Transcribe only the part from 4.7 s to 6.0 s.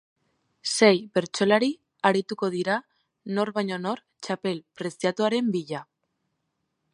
preziatuaren bila.